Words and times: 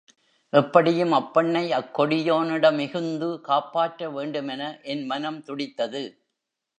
எப்படியும் 0.53 1.11
அப்பெண்ணை 1.11 1.63
அக்கொடியோனிடமிகுந்து 1.71 3.41
காப்பாற்ற 3.41 4.09
வேண்டுமென 4.09 4.79
என் 4.83 5.05
மனம் 5.05 5.43
துடித்தது. 5.43 6.03